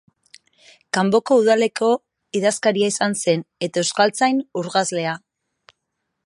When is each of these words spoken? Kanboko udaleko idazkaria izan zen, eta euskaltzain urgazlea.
Kanboko 0.97 1.35
udaleko 1.41 1.89
idazkaria 2.39 2.89
izan 2.93 3.15
zen, 3.25 3.45
eta 3.67 3.81
euskaltzain 3.83 4.41
urgazlea. 4.63 5.15